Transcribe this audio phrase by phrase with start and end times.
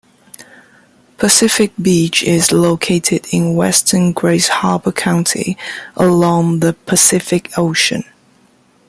[1.17, 5.55] Pacific Beach is located in western Grays Harbor County,
[5.95, 8.03] along the Pacific Ocean.